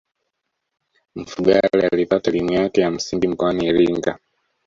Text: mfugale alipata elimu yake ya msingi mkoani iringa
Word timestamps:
mfugale 1.15 1.87
alipata 1.91 2.31
elimu 2.31 2.51
yake 2.51 2.81
ya 2.81 2.91
msingi 2.91 3.27
mkoani 3.27 3.65
iringa 3.65 4.19